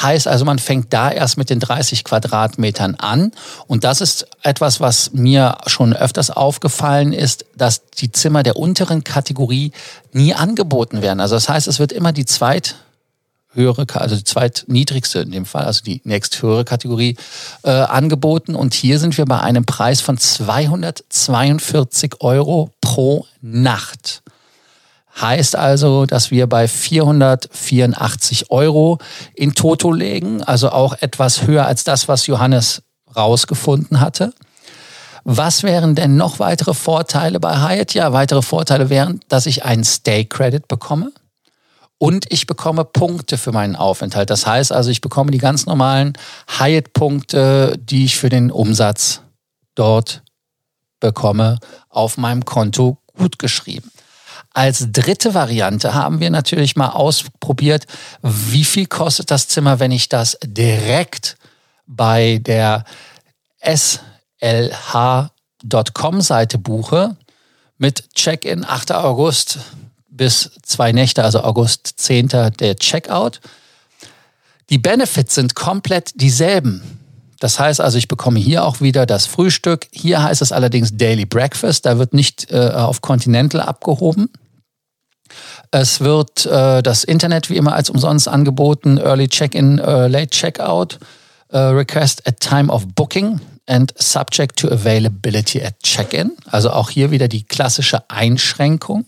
Heißt 0.01 0.27
also, 0.27 0.45
man 0.45 0.59
fängt 0.59 0.93
da 0.93 1.11
erst 1.11 1.37
mit 1.37 1.49
den 1.49 1.59
30 1.59 2.03
Quadratmetern 2.03 2.95
an. 2.95 3.31
Und 3.67 3.83
das 3.83 4.01
ist 4.01 4.27
etwas, 4.43 4.79
was 4.79 5.13
mir 5.13 5.57
schon 5.67 5.93
öfters 5.93 6.31
aufgefallen 6.31 7.13
ist, 7.13 7.45
dass 7.55 7.89
die 7.91 8.11
Zimmer 8.11 8.43
der 8.43 8.55
unteren 8.55 9.03
Kategorie 9.03 9.71
nie 10.11 10.33
angeboten 10.33 11.01
werden. 11.01 11.19
Also 11.19 11.35
das 11.35 11.49
heißt, 11.49 11.67
es 11.67 11.79
wird 11.79 11.91
immer 11.91 12.11
die 12.11 12.25
zweit 12.25 12.75
höhere, 13.53 13.85
also 13.93 14.15
die 14.15 14.23
zweitniedrigste 14.23 15.19
in 15.19 15.31
dem 15.31 15.45
Fall, 15.45 15.65
also 15.65 15.83
die 15.83 16.01
nächsthöhere 16.03 16.65
Kategorie 16.65 17.15
äh, 17.63 17.71
angeboten. 17.71 18.55
Und 18.55 18.73
hier 18.73 18.99
sind 18.99 19.17
wir 19.17 19.25
bei 19.25 19.39
einem 19.39 19.65
Preis 19.65 20.01
von 20.01 20.17
242 20.17 22.21
Euro 22.21 22.71
pro 22.81 23.25
Nacht. 23.41 24.23
Heißt 25.21 25.55
also, 25.55 26.05
dass 26.05 26.31
wir 26.31 26.47
bei 26.47 26.67
484 26.67 28.51
Euro 28.51 28.99
in 29.33 29.53
Toto 29.53 29.91
legen, 29.91 30.43
also 30.43 30.69
auch 30.69 30.93
etwas 31.01 31.45
höher 31.45 31.65
als 31.65 31.83
das, 31.83 32.07
was 32.07 32.27
Johannes 32.27 32.83
rausgefunden 33.15 33.99
hatte. 33.99 34.33
Was 35.25 35.63
wären 35.63 35.95
denn 35.95 36.15
noch 36.15 36.39
weitere 36.39 36.73
Vorteile 36.73 37.39
bei 37.39 37.57
Hyatt? 37.57 37.93
Ja, 37.93 38.13
weitere 38.13 38.41
Vorteile 38.41 38.89
wären, 38.89 39.19
dass 39.27 39.45
ich 39.45 39.65
einen 39.65 39.83
Stay 39.83 40.25
Credit 40.25 40.67
bekomme 40.67 41.11
und 41.97 42.31
ich 42.31 42.47
bekomme 42.47 42.85
Punkte 42.85 43.37
für 43.37 43.51
meinen 43.51 43.75
Aufenthalt. 43.75 44.29
Das 44.29 44.47
heißt 44.47 44.71
also, 44.71 44.89
ich 44.89 45.01
bekomme 45.01 45.31
die 45.31 45.37
ganz 45.37 45.65
normalen 45.65 46.13
Hyatt-Punkte, 46.57 47.77
die 47.77 48.05
ich 48.05 48.17
für 48.17 48.29
den 48.29 48.51
Umsatz 48.51 49.21
dort 49.75 50.23
bekomme, 50.99 51.59
auf 51.89 52.17
meinem 52.17 52.45
Konto 52.45 52.97
gut 53.17 53.37
geschrieben. 53.37 53.91
Als 54.59 54.91
dritte 54.91 55.33
Variante 55.33 55.93
haben 55.93 56.19
wir 56.19 56.29
natürlich 56.29 56.75
mal 56.75 56.89
ausprobiert, 56.89 57.87
wie 58.21 58.65
viel 58.65 58.87
kostet 58.87 59.31
das 59.31 59.47
Zimmer, 59.47 59.79
wenn 59.79 59.91
ich 59.91 60.09
das 60.09 60.37
direkt 60.43 61.37
bei 61.87 62.39
der 62.41 62.83
slh.com-Seite 63.63 66.57
buche 66.57 67.15
mit 67.77 68.13
Check-in 68.15 68.65
8. 68.65 68.91
August 68.91 69.59
bis 70.09 70.51
zwei 70.63 70.91
Nächte, 70.91 71.23
also 71.23 71.41
August 71.41 71.93
10. 71.95 72.27
der 72.59 72.75
Checkout. 72.75 73.39
Die 74.69 74.77
Benefits 74.77 75.35
sind 75.35 75.55
komplett 75.55 76.19
dieselben. 76.19 76.99
Das 77.39 77.61
heißt 77.61 77.79
also, 77.79 77.97
ich 77.97 78.09
bekomme 78.09 78.41
hier 78.41 78.65
auch 78.65 78.81
wieder 78.81 79.05
das 79.05 79.25
Frühstück. 79.25 79.87
Hier 79.93 80.21
heißt 80.21 80.41
es 80.41 80.51
allerdings 80.51 80.97
Daily 80.97 81.25
Breakfast. 81.25 81.85
Da 81.85 81.97
wird 81.97 82.13
nicht 82.13 82.51
äh, 82.51 82.71
auf 82.71 82.99
Continental 82.99 83.61
abgehoben. 83.61 84.27
Es 85.71 86.01
wird 86.01 86.45
äh, 86.45 86.81
das 86.81 87.03
Internet 87.03 87.49
wie 87.49 87.57
immer 87.57 87.73
als 87.73 87.89
umsonst 87.89 88.27
angeboten. 88.27 88.97
Early 88.97 89.27
Check-in, 89.27 89.79
uh, 89.79 90.07
Late 90.07 90.29
Checkout. 90.29 90.99
Uh, 91.51 91.73
request 91.73 92.27
at 92.27 92.39
time 92.39 92.71
of 92.71 92.85
booking 92.93 93.41
and 93.69 93.93
subject 93.97 94.57
to 94.57 94.69
availability 94.69 95.63
at 95.63 95.79
check-in. 95.81 96.35
Also 96.45 96.71
auch 96.71 96.89
hier 96.89 97.11
wieder 97.11 97.27
die 97.27 97.43
klassische 97.43 98.09
Einschränkung. 98.09 99.05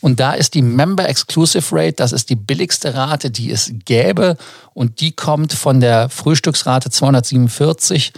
Und 0.00 0.18
da 0.18 0.32
ist 0.32 0.54
die 0.54 0.62
Member 0.62 1.08
Exclusive 1.08 1.64
Rate, 1.72 1.94
das 1.94 2.12
ist 2.12 2.30
die 2.30 2.36
billigste 2.36 2.94
Rate, 2.94 3.30
die 3.30 3.50
es 3.50 3.70
gäbe. 3.84 4.36
Und 4.72 5.00
die 5.00 5.12
kommt 5.12 5.52
von 5.52 5.80
der 5.80 6.08
Frühstücksrate 6.08 6.90
247 6.90 8.12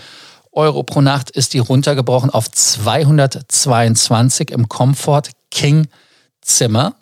Euro 0.52 0.84
pro 0.84 1.00
Nacht, 1.00 1.30
ist 1.30 1.54
die 1.54 1.58
runtergebrochen 1.58 2.30
auf 2.30 2.50
222 2.50 4.50
im 4.50 4.68
Comfort 4.68 5.24
King 5.50 5.88
Zimmer. 6.40 6.94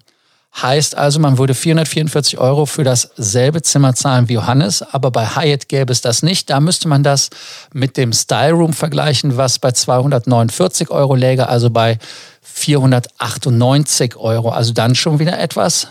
Heißt 0.57 0.97
also, 0.97 1.21
man 1.21 1.38
würde 1.38 1.54
444 1.54 2.38
Euro 2.38 2.66
für 2.66 2.83
dasselbe 2.83 3.62
Zimmer 3.62 3.95
zahlen 3.95 4.28
wie 4.28 4.35
Johannes, 4.35 4.83
aber 4.83 5.11
bei 5.11 5.26
Hyatt 5.26 5.69
gäbe 5.69 5.92
es 5.92 6.00
das 6.00 6.23
nicht. 6.23 6.50
Da 6.50 6.61
müsste 6.61 6.88
man 6.88 7.04
das 7.04 7.30
mit 7.73 7.97
dem 7.97 8.12
Style 8.12 8.52
Room 8.52 8.73
vergleichen, 8.73 9.37
was 9.37 9.61
bei 9.61 9.71
249 9.71 10.90
Euro 10.90 11.14
läge, 11.14 11.49
also 11.49 11.71
bei 11.71 11.99
498 12.42 14.16
Euro. 14.16 14.50
Also 14.50 14.73
dann 14.73 14.95
schon 14.97 15.21
wieder 15.21 15.38
etwas 15.38 15.87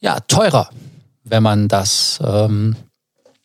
ja, 0.00 0.18
teurer, 0.20 0.70
wenn 1.24 1.42
man 1.42 1.68
das 1.68 2.20
ähm, 2.24 2.76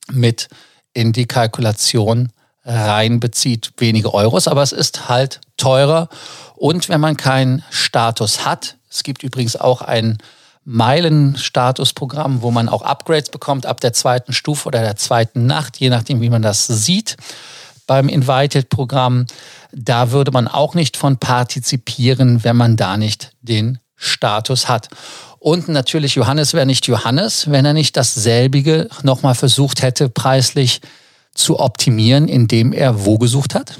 mit 0.09 0.47
in 0.93 1.11
die 1.11 1.25
Kalkulation 1.25 2.29
reinbezieht. 2.63 3.73
Wenige 3.77 4.13
Euros, 4.13 4.47
aber 4.47 4.63
es 4.63 4.71
ist 4.71 5.09
halt 5.09 5.41
teurer. 5.57 6.09
Und 6.55 6.89
wenn 6.89 7.01
man 7.01 7.17
keinen 7.17 7.63
Status 7.69 8.45
hat, 8.45 8.77
es 8.89 9.03
gibt 9.03 9.23
übrigens 9.23 9.55
auch 9.55 9.81
ein 9.81 10.17
Meilenstatusprogramm, 10.65 12.41
wo 12.41 12.51
man 12.51 12.69
auch 12.69 12.81
Upgrades 12.81 13.29
bekommt 13.29 13.65
ab 13.65 13.79
der 13.79 13.93
zweiten 13.93 14.33
Stufe 14.33 14.67
oder 14.67 14.81
der 14.81 14.95
zweiten 14.95 15.45
Nacht, 15.45 15.77
je 15.77 15.89
nachdem, 15.89 16.21
wie 16.21 16.29
man 16.29 16.41
das 16.41 16.67
sieht 16.67 17.17
beim 17.87 18.09
Invited-Programm. 18.09 19.27
Da 19.71 20.11
würde 20.11 20.31
man 20.31 20.47
auch 20.47 20.73
nicht 20.73 20.97
von 20.97 21.17
partizipieren, 21.17 22.43
wenn 22.43 22.55
man 22.55 22.77
da 22.77 22.97
nicht 22.97 23.31
den 23.41 23.79
Status 23.95 24.67
hat. 24.67 24.89
Und 25.39 25.67
natürlich, 25.67 26.15
Johannes 26.15 26.53
wäre 26.53 26.65
nicht 26.65 26.87
Johannes, 26.87 27.51
wenn 27.51 27.65
er 27.65 27.73
nicht 27.73 27.95
dasselbige 27.95 28.89
nochmal 29.03 29.35
versucht 29.35 29.83
hätte, 29.83 30.09
preislich 30.09 30.81
zu 31.35 31.59
optimieren, 31.59 32.27
indem 32.27 32.73
er 32.73 33.05
wo 33.05 33.19
gesucht 33.19 33.53
hat? 33.53 33.77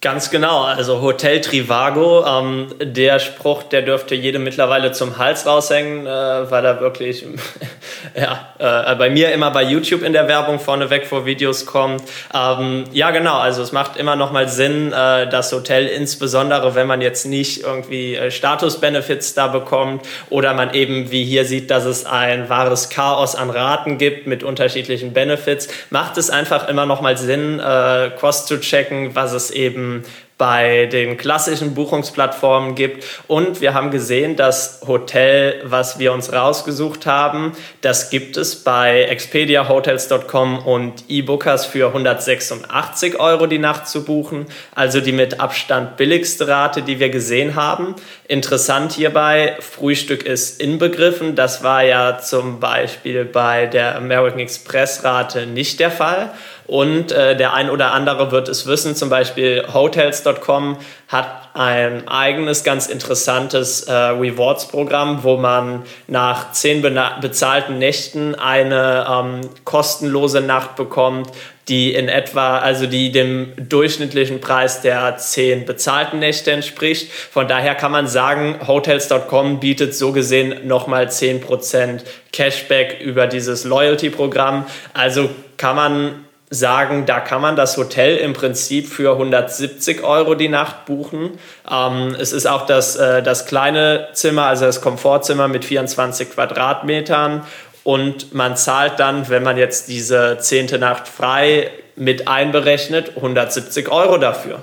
Ganz 0.00 0.30
genau, 0.30 0.62
also 0.62 1.02
Hotel 1.02 1.40
Trivago, 1.40 2.24
ähm, 2.24 2.68
der 2.80 3.18
Spruch, 3.18 3.64
der 3.64 3.82
dürfte 3.82 4.14
jedem 4.14 4.44
mittlerweile 4.44 4.92
zum 4.92 5.18
Hals 5.18 5.44
raushängen, 5.44 6.06
äh, 6.06 6.10
weil 6.52 6.64
er 6.64 6.80
wirklich 6.80 7.26
ja, 8.14 8.54
äh, 8.60 8.94
bei 8.94 9.10
mir 9.10 9.32
immer 9.32 9.50
bei 9.50 9.64
YouTube 9.64 10.02
in 10.04 10.12
der 10.12 10.28
Werbung 10.28 10.60
vorneweg 10.60 11.04
vor 11.04 11.26
Videos 11.26 11.66
kommt. 11.66 12.04
Ähm, 12.32 12.84
ja, 12.92 13.10
genau, 13.10 13.38
also 13.38 13.60
es 13.60 13.72
macht 13.72 13.96
immer 13.96 14.14
noch 14.14 14.30
mal 14.30 14.48
Sinn, 14.48 14.92
äh, 14.92 15.28
das 15.28 15.50
Hotel, 15.50 15.88
insbesondere 15.88 16.76
wenn 16.76 16.86
man 16.86 17.00
jetzt 17.00 17.26
nicht 17.26 17.64
irgendwie 17.64 18.14
äh, 18.14 18.30
Status-Benefits 18.30 19.34
da 19.34 19.48
bekommt 19.48 20.06
oder 20.30 20.54
man 20.54 20.74
eben 20.74 21.10
wie 21.10 21.24
hier 21.24 21.44
sieht, 21.44 21.72
dass 21.72 21.84
es 21.84 22.06
ein 22.06 22.48
wahres 22.48 22.88
Chaos 22.88 23.34
an 23.34 23.50
Raten 23.50 23.98
gibt 23.98 24.28
mit 24.28 24.44
unterschiedlichen 24.44 25.12
Benefits, 25.12 25.66
macht 25.90 26.18
es 26.18 26.30
einfach 26.30 26.68
immer 26.68 26.86
noch 26.86 27.00
mal 27.00 27.16
Sinn, 27.16 27.58
äh, 27.58 28.10
cross 28.16 28.46
zu 28.46 28.60
checken, 28.60 29.16
was 29.16 29.32
es 29.32 29.50
eben 29.50 29.87
bei 30.38 30.86
den 30.86 31.16
klassischen 31.16 31.74
Buchungsplattformen 31.74 32.76
gibt. 32.76 33.04
Und 33.26 33.60
wir 33.60 33.74
haben 33.74 33.90
gesehen, 33.90 34.36
das 34.36 34.80
Hotel, 34.86 35.60
was 35.64 35.98
wir 35.98 36.12
uns 36.12 36.32
rausgesucht 36.32 37.06
haben, 37.06 37.52
das 37.80 38.08
gibt 38.08 38.36
es 38.36 38.62
bei 38.62 39.02
expediahotels.com 39.02 40.60
und 40.60 41.04
eBookers 41.08 41.66
für 41.66 41.88
186 41.88 43.18
Euro 43.18 43.48
die 43.48 43.58
Nacht 43.58 43.88
zu 43.88 44.04
buchen. 44.04 44.46
Also 44.76 45.00
die 45.00 45.12
mit 45.12 45.40
Abstand 45.40 45.96
billigste 45.96 46.46
Rate, 46.46 46.82
die 46.82 47.00
wir 47.00 47.08
gesehen 47.08 47.56
haben. 47.56 47.96
Interessant 48.28 48.92
hierbei, 48.92 49.56
Frühstück 49.58 50.22
ist 50.22 50.62
inbegriffen. 50.62 51.34
Das 51.34 51.64
war 51.64 51.82
ja 51.82 52.18
zum 52.18 52.60
Beispiel 52.60 53.24
bei 53.24 53.66
der 53.66 53.96
American 53.96 54.38
Express 54.38 55.02
Rate 55.02 55.46
nicht 55.46 55.80
der 55.80 55.90
Fall. 55.90 56.30
Und 56.68 57.12
äh, 57.12 57.34
der 57.34 57.54
ein 57.54 57.70
oder 57.70 57.92
andere 57.92 58.30
wird 58.30 58.46
es 58.46 58.66
wissen, 58.66 58.94
zum 58.94 59.08
Beispiel 59.08 59.64
Hotels.com 59.72 60.76
hat 61.08 61.48
ein 61.54 62.06
eigenes, 62.06 62.62
ganz 62.62 62.88
interessantes 62.88 63.84
äh, 63.84 63.92
Rewards-Programm, 63.92 65.24
wo 65.24 65.38
man 65.38 65.84
nach 66.08 66.52
zehn 66.52 66.82
bezahlten 66.82 67.78
Nächten 67.78 68.34
eine 68.34 69.06
ähm, 69.10 69.40
kostenlose 69.64 70.42
Nacht 70.42 70.76
bekommt, 70.76 71.30
die 71.68 71.94
in 71.94 72.10
etwa, 72.10 72.58
also 72.58 72.84
die 72.84 73.12
dem 73.12 73.54
durchschnittlichen 73.56 74.42
Preis 74.42 74.82
der 74.82 75.16
zehn 75.16 75.64
bezahlten 75.64 76.18
Nächte 76.18 76.50
entspricht. 76.50 77.10
Von 77.10 77.48
daher 77.48 77.76
kann 77.76 77.92
man 77.92 78.06
sagen, 78.06 78.60
Hotels.com 78.66 79.58
bietet 79.58 79.94
so 79.94 80.12
gesehen 80.12 80.66
nochmal 80.68 81.06
10% 81.06 82.00
Cashback 82.30 83.00
über 83.00 83.26
dieses 83.26 83.64
Loyalty-Programm. 83.64 84.66
Also 84.92 85.30
kann 85.56 85.74
man 85.74 86.27
sagen, 86.50 87.04
da 87.06 87.20
kann 87.20 87.42
man 87.42 87.56
das 87.56 87.76
Hotel 87.76 88.16
im 88.16 88.32
Prinzip 88.32 88.88
für 88.88 89.12
170 89.12 90.02
Euro 90.02 90.34
die 90.34 90.48
Nacht 90.48 90.86
buchen. 90.86 91.38
Ähm, 91.70 92.16
es 92.18 92.32
ist 92.32 92.46
auch 92.46 92.66
das, 92.66 92.96
äh, 92.96 93.22
das 93.22 93.46
kleine 93.46 94.08
Zimmer, 94.12 94.44
also 94.44 94.64
das 94.64 94.80
Komfortzimmer 94.80 95.48
mit 95.48 95.64
24 95.64 96.30
Quadratmetern. 96.30 97.44
Und 97.84 98.34
man 98.34 98.56
zahlt 98.56 98.98
dann, 99.00 99.28
wenn 99.28 99.42
man 99.42 99.56
jetzt 99.56 99.88
diese 99.88 100.38
zehnte 100.38 100.78
Nacht 100.78 101.08
frei 101.08 101.70
mit 101.96 102.28
einberechnet, 102.28 103.16
170 103.16 103.90
Euro 103.90 104.18
dafür. 104.18 104.62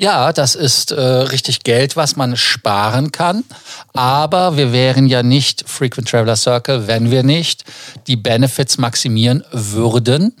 Ja, 0.00 0.32
das 0.32 0.54
ist 0.54 0.92
äh, 0.92 0.98
richtig 0.98 1.62
Geld, 1.62 1.94
was 1.94 2.16
man 2.16 2.34
sparen 2.34 3.12
kann. 3.12 3.44
Aber 3.92 4.56
wir 4.56 4.72
wären 4.72 5.04
ja 5.04 5.22
nicht 5.22 5.68
Frequent 5.68 6.08
Traveler 6.08 6.36
Circle, 6.36 6.86
wenn 6.86 7.10
wir 7.10 7.22
nicht 7.22 7.64
die 8.06 8.16
Benefits 8.16 8.78
maximieren 8.78 9.44
würden. 9.52 10.34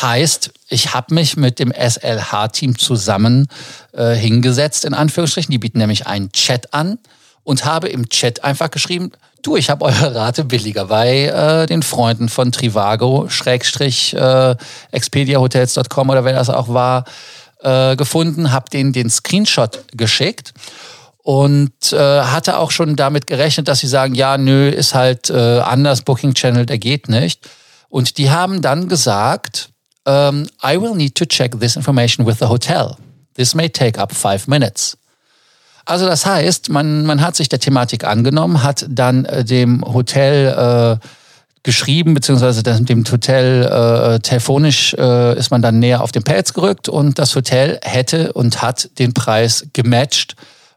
Heißt, 0.00 0.52
ich 0.70 0.94
habe 0.94 1.14
mich 1.14 1.36
mit 1.36 1.58
dem 1.58 1.72
SLH-Team 1.72 2.78
zusammen 2.78 3.48
äh, 3.92 4.14
hingesetzt, 4.14 4.86
in 4.86 4.94
Anführungsstrichen. 4.94 5.52
Die 5.52 5.58
bieten 5.58 5.76
nämlich 5.76 6.06
einen 6.06 6.32
Chat 6.32 6.72
an 6.72 6.98
und 7.44 7.66
habe 7.66 7.88
im 7.88 8.08
Chat 8.08 8.42
einfach 8.42 8.70
geschrieben, 8.70 9.12
du, 9.42 9.56
ich 9.56 9.68
habe 9.68 9.84
eure 9.84 10.14
Rate 10.14 10.44
billiger 10.44 10.86
bei 10.86 11.26
äh, 11.26 11.66
den 11.66 11.82
Freunden 11.82 12.30
von 12.30 12.50
Trivago, 12.50 13.28
Schrägstrich, 13.28 14.14
äh, 14.14 14.56
expediahotels.com 14.90 16.08
oder 16.08 16.24
wer 16.24 16.32
das 16.32 16.48
auch 16.48 16.68
war 16.68 17.04
äh, 17.62 17.96
gefunden, 17.96 18.52
habe 18.52 18.70
denen 18.70 18.92
den 18.92 19.10
Screenshot 19.10 19.84
geschickt 19.92 20.52
und 21.18 21.92
äh, 21.92 21.96
hatte 21.96 22.58
auch 22.58 22.70
schon 22.70 22.96
damit 22.96 23.26
gerechnet, 23.26 23.68
dass 23.68 23.80
sie 23.80 23.86
sagen, 23.86 24.14
ja, 24.14 24.36
nö, 24.38 24.68
ist 24.68 24.94
halt 24.94 25.30
äh, 25.30 25.60
anders, 25.60 26.02
Booking 26.02 26.34
Channel, 26.34 26.66
der 26.66 26.78
geht 26.78 27.08
nicht. 27.08 27.48
Und 27.88 28.18
die 28.18 28.30
haben 28.30 28.62
dann 28.62 28.88
gesagt, 28.88 29.70
ähm, 30.06 30.48
I 30.64 30.80
will 30.80 30.94
need 30.94 31.14
to 31.14 31.24
check 31.24 31.58
this 31.60 31.76
information 31.76 32.26
with 32.26 32.38
the 32.40 32.46
hotel. 32.46 32.96
This 33.34 33.54
may 33.54 33.68
take 33.68 34.00
up 34.00 34.12
five 34.12 34.48
minutes. 34.48 34.96
Also 35.84 36.06
das 36.06 36.26
heißt, 36.26 36.68
man, 36.68 37.06
man 37.06 37.20
hat 37.20 37.36
sich 37.36 37.48
der 37.48 37.58
Thematik 37.58 38.04
angenommen, 38.04 38.62
hat 38.62 38.86
dann 38.88 39.24
äh, 39.24 39.44
dem 39.44 39.82
Hotel 39.84 40.98
äh, 41.00 41.06
geschrieben, 41.62 42.14
beziehungsweise 42.14 42.62
dem 42.62 43.04
Hotel 43.10 43.64
äh, 43.64 44.18
telefonisch 44.20 44.94
äh, 44.94 45.38
ist 45.38 45.50
man 45.50 45.62
dann 45.62 45.78
näher 45.78 46.02
auf 46.02 46.12
den 46.12 46.24
Pelz 46.24 46.52
gerückt 46.54 46.88
und 46.88 47.18
das 47.18 47.34
Hotel 47.36 47.78
hätte 47.82 48.32
und 48.32 48.62
hat 48.62 48.90
den 48.98 49.14
Preis 49.14 49.66
gematcht. 49.72 50.34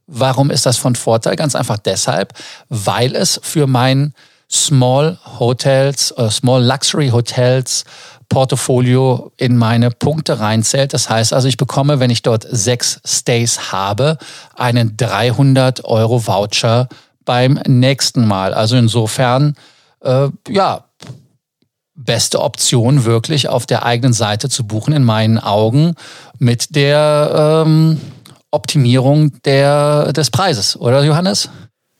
Warum 0.07 0.51
ist 0.51 0.65
das 0.65 0.77
von 0.77 0.95
Vorteil? 0.95 1.35
Ganz 1.35 1.55
einfach 1.55 1.79
deshalb, 1.79 2.33
weil 2.69 3.15
es 3.15 3.39
für 3.41 3.65
mein 3.65 4.13
Small 4.51 5.17
Hotels, 5.39 6.11
äh, 6.11 6.29
Small 6.29 6.63
Luxury 6.63 7.09
Hotels 7.09 7.83
Portfolio 8.29 9.31
in 9.37 9.57
meine 9.57 9.91
Punkte 9.91 10.39
reinzählt. 10.39 10.93
Das 10.93 11.09
heißt 11.09 11.33
also, 11.33 11.47
ich 11.47 11.57
bekomme, 11.57 11.99
wenn 11.99 12.09
ich 12.09 12.21
dort 12.21 12.45
sechs 12.49 12.99
Stays 13.05 13.71
habe, 13.71 14.17
einen 14.55 14.97
300 14.97 15.85
Euro 15.85 16.25
Voucher 16.25 16.87
beim 17.23 17.59
nächsten 17.67 18.27
Mal. 18.27 18.53
Also 18.53 18.77
insofern, 18.77 19.55
äh, 20.05 20.29
ja, 20.49 20.85
beste 21.95 22.41
Option 22.41 23.05
wirklich 23.05 23.49
auf 23.49 23.65
der 23.65 23.85
eigenen 23.85 24.13
Seite 24.13 24.49
zu 24.49 24.65
buchen 24.65 24.93
in 24.93 25.03
meinen 25.03 25.39
Augen 25.39 25.95
mit 26.39 26.75
der 26.75 27.63
ähm, 27.65 27.99
Optimierung 28.51 29.41
der, 29.43 30.13
des 30.13 30.29
Preises, 30.29 30.79
oder 30.79 31.03
Johannes? 31.03 31.49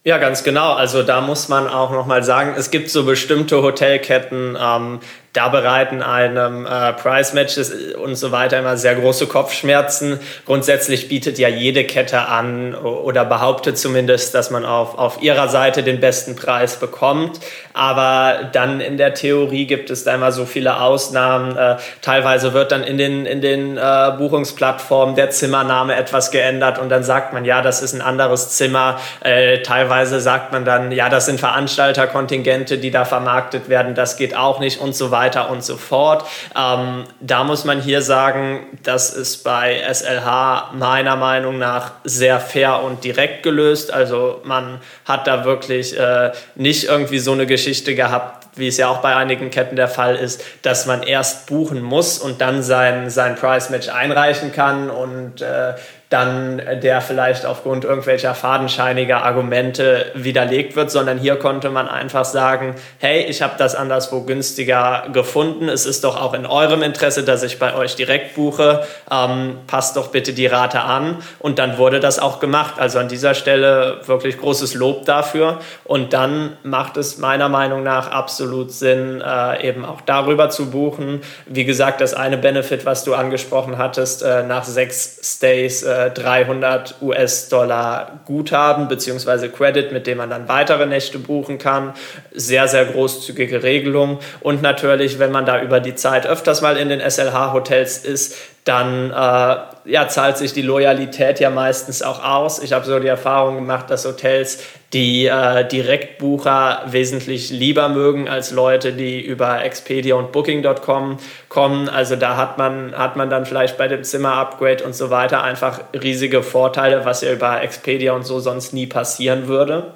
Ja, 0.03 0.19
ganz 0.19 0.43
genau. 0.43 0.74
Also 0.74 1.01
da 1.01 1.19
muss 1.19 1.50
man 1.50 1.67
auch 1.67 1.91
nochmal 1.91 2.24
sagen, 2.24 2.53
es 2.55 2.69
gibt 2.69 2.91
so 2.91 3.05
bestimmte 3.05 3.63
Hotelketten, 3.63 4.55
ähm, 4.59 5.00
da 5.36 5.50
bereiten 5.50 6.01
einem 6.01 6.65
äh, 6.65 6.94
Price-Matches 6.94 7.94
und 7.96 8.15
so 8.15 8.32
weiter 8.32 8.58
immer 8.58 8.77
sehr 8.77 8.96
große 8.96 9.27
Kopfschmerzen. 9.27 10.20
Grundsätzlich 10.46 11.10
bietet 11.10 11.38
ja 11.38 11.50
jede 11.50 11.84
Kette 11.84 12.22
an 12.22 12.74
oder 12.74 13.25
behauptet 13.25 13.77
zumindest, 13.77 14.34
dass 14.34 14.50
man 14.50 14.63
auf, 14.63 14.98
auf 14.98 15.22
ihrer 15.22 15.50
Seite 15.50 15.84
den 15.84 16.00
besten 16.00 16.38
Preis 16.38 16.77
bekommt. 16.77 17.42
Aber 17.74 18.50
dann 18.54 18.80
in 18.80 18.96
der 18.98 19.13
Theorie 19.13 19.65
gibt 19.65 19.89
es 19.89 20.06
da 20.06 20.15
immer 20.15 20.32
so 20.32 20.46
viele 20.46 20.80
Ausnahmen. 20.80 21.58
Äh, 21.58 21.75
teilweise 22.01 22.54
wird 22.54 22.72
dann 22.72 22.84
in 22.84 22.98
den, 22.98 23.25
in 23.25 23.42
den 23.42 23.77
äh, 23.77 24.13
Buchungsplattformen 24.18 25.15
der 25.15 25.32
Zimmername 25.32 25.96
etwas 25.96 26.32
geändert 26.32 26.80
und 26.80 26.88
dann 26.88 27.04
sagt 27.04 27.34
man, 27.34 27.44
ja, 27.44 27.62
das 27.62 27.82
ist 27.82 27.94
ein 27.94 28.01
anderes 28.01 28.51
Zimmer. 28.51 29.00
Äh, 29.20 29.63
teilweise 29.63 30.22
sagt 30.22 30.54
man 30.54 30.63
dann, 30.63 30.94
ja, 30.94 31.10
das 31.10 31.25
sind 31.25 31.42
Veranstalterkontingente, 31.42 32.77
die 32.77 32.92
da 32.92 33.04
vermarktet 33.04 33.68
werden, 33.68 33.96
das 33.96 34.15
geht 34.15 34.38
auch 34.38 34.62
nicht 34.62 34.80
und 34.80 34.96
so 34.96 35.12
weiter 35.12 35.25
weiter 35.25 35.50
und 35.50 35.63
so 35.63 35.75
fort. 35.75 36.25
Ähm, 36.55 37.05
da 37.20 37.44
muss 37.44 37.65
man 37.65 37.82
hier 37.82 38.01
sagen, 38.01 38.65
das 38.84 39.12
ist 39.13 39.44
bei 39.44 39.82
SLH 39.91 40.72
meiner 40.74 41.15
Meinung 41.15 41.58
nach 41.58 41.94
sehr 42.03 42.39
fair 42.39 42.84
und 42.84 43.03
direkt 43.03 43.44
gelöst. 43.44 43.91
Also 43.91 44.41
man 44.44 44.79
hat 45.05 45.25
da 45.27 45.46
wirklich 45.46 45.98
äh, 45.98 46.32
nicht 46.55 46.86
irgendwie 46.86 47.20
so 47.20 47.32
eine 47.32 47.48
Geschichte 47.48 47.96
gehabt, 47.96 48.46
wie 48.55 48.67
es 48.67 48.77
ja 48.77 48.88
auch 48.88 49.00
bei 49.00 49.15
einigen 49.15 49.50
Ketten 49.50 49.75
der 49.75 49.88
Fall 49.88 50.15
ist, 50.15 50.41
dass 50.62 50.86
man 50.86 51.03
erst 51.03 51.48
buchen 51.48 51.82
muss 51.82 52.20
und 52.20 52.39
dann 52.39 52.63
sein, 52.63 53.10
sein 53.10 53.36
Price 53.36 53.70
Match 53.70 53.89
einreichen 53.89 54.51
kann 54.51 54.89
und 54.89 55.41
äh, 55.41 55.74
dann 56.09 56.62
der 56.83 57.01
vielleicht 57.01 57.45
aufgrund 57.45 57.83
irgendwelcher 57.83 58.35
fadenscheiniger 58.35 59.24
Argumente 59.24 60.12
widerlegt 60.13 60.75
wird, 60.75 60.91
sondern 60.91 61.17
hier 61.17 61.38
konnte 61.38 61.71
man 61.71 61.88
einfach 61.88 62.25
sagen, 62.25 62.75
hey, 63.00 63.24
ich 63.24 63.41
habe 63.41 63.53
das 63.57 63.75
anderswo 63.75 64.21
günstiger 64.21 65.05
gefunden, 65.12 65.67
es 65.67 65.85
ist 65.85 66.03
doch 66.03 66.21
auch 66.21 66.33
in 66.33 66.45
eurem 66.45 66.83
Interesse, 66.83 67.24
dass 67.24 67.41
ich 67.41 67.57
bei 67.57 67.74
euch 67.74 67.95
direkt 67.95 68.35
buche, 68.35 68.83
ähm, 69.12 69.57
passt 69.65 69.97
doch 69.97 70.09
bitte 70.09 70.33
die 70.33 70.45
Rate 70.45 70.81
an 70.81 71.17
und 71.39 71.57
dann 71.57 71.79
wurde 71.79 72.00
das 72.00 72.19
auch 72.19 72.39
gemacht. 72.39 72.75
Also 72.77 73.00
an 73.00 73.07
dieser 73.07 73.33
Stelle 73.33 74.01
wirklich 74.05 74.38
großes 74.38 74.75
Lob 74.75 75.05
dafür 75.05 75.59
und 75.85 76.13
dann 76.13 76.57
macht 76.62 76.97
es 76.97 77.17
meiner 77.17 77.50
Meinung 77.50 77.81
nach 77.81 78.12
absolut 78.12 78.71
Sinn, 78.71 79.21
äh, 79.25 79.67
eben 79.67 79.83
auch 79.83 80.01
darüber 80.01 80.50
zu 80.50 80.69
buchen. 80.69 81.21
Wie 81.47 81.65
gesagt, 81.65 82.00
das 82.00 82.13
eine 82.13 82.38
Benefit, 82.38 82.85
was 82.85 83.03
du 83.03 83.15
angesprochen 83.15 83.79
hattest, 83.79 84.21
äh, 84.21 84.43
nach 84.43 84.65
sechs 84.65 85.19
Stays 85.24 85.81
äh, 85.81 85.95
300 86.14 86.96
US-Dollar 87.02 88.20
Guthaben 88.25 88.88
bzw. 88.88 89.50
Credit, 89.50 89.92
mit 89.92 90.08
dem 90.08 90.18
man 90.18 90.30
dann 90.30 90.48
weitere 90.48 90.86
Nächte 90.86 91.20
buchen 91.20 91.58
kann. 91.58 91.94
Sehr, 92.32 92.68
sehr 92.68 92.86
großzügige 92.86 93.64
Regelung. 93.64 94.20
Und 94.42 94.62
natürlich, 94.62 95.20
wenn 95.20 95.32
man 95.32 95.46
da 95.46 95.62
über 95.62 95.80
die 95.80 95.96
Zeit 95.96 96.28
öfters 96.28 96.62
mal 96.62 96.78
in 96.78 96.90
den 96.90 97.00
SLH-Hotels 97.00 98.00
ist, 98.00 98.36
dann 98.65 99.12
äh, 99.12 99.91
ja, 99.91 100.07
zahlt 100.07 100.38
sich 100.38 100.51
die 100.51 100.63
Loyalität 100.63 101.39
ja 101.39 101.51
meistens 101.51 102.01
auch 102.01 102.24
aus. 102.24 102.57
Ich 102.57 102.74
habe 102.74 102.84
so 102.84 103.00
die 103.00 103.07
Erfahrung 103.07 103.55
gemacht, 103.55 103.91
dass 103.91 104.05
Hotels 104.05 104.63
die 104.91 105.27
äh, 105.27 105.67
Direktbucher 105.67 106.81
wesentlich 106.88 107.51
lieber 107.51 107.89
mögen 107.89 108.27
als 108.27 108.50
Leute, 108.50 108.93
die 108.93 109.22
über 109.22 109.63
Expedia 109.63 110.15
und 110.15 110.31
Booking.com 110.31 111.19
kommen. 111.48 111.89
Also 111.89 112.15
da 112.15 112.38
hat 112.38 112.57
man, 112.57 112.98
hat 112.98 113.15
man 113.15 113.29
dann 113.29 113.45
vielleicht 113.45 113.77
bei 113.77 113.87
dem 113.87 114.03
Zimmer-Upgrade 114.03 114.83
und 114.83 114.96
so 114.96 115.11
weiter 115.11 115.44
einfach 115.44 115.81
riesige 115.94 116.42
Vorteile, 116.42 117.05
was 117.05 117.22
ja 117.22 117.31
über 117.31 117.61
Expedia 117.61 118.13
und 118.13 118.25
so 118.25 118.40
sonst 118.40 118.74
nie 118.74 118.87
passieren 118.87 119.48
würde. 119.48 119.94